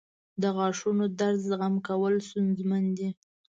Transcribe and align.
•د 0.41 0.43
غاښونو 0.55 1.05
درد 1.19 1.39
زغم 1.49 1.75
کول 1.87 2.13
ستونزمن 2.27 2.83
دي. 2.97 3.09